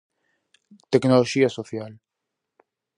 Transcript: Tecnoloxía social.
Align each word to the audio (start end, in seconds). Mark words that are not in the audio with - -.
Tecnoloxía 0.91 1.49
social. 1.57 1.93